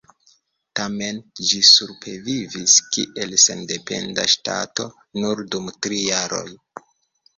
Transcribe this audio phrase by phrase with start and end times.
[0.77, 1.19] Tamen
[1.49, 4.89] ĝi supervivis kiel sendependa ŝtato
[5.23, 6.47] nur dum tri jaroj.